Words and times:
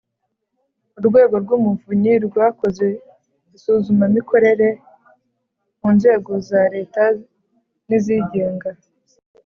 urwego 0.99 1.35
rw’umuvunyi 1.43 2.13
rwakoze 2.27 2.87
isuzumamikorere 3.55 4.69
mu 5.79 5.89
nzego 5.97 6.31
za 6.47 6.61
leta 6.73 7.03
n’izigenga 7.87 8.69